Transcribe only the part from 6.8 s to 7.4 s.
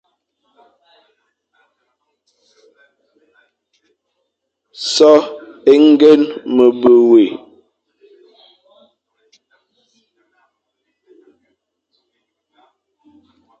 be wé,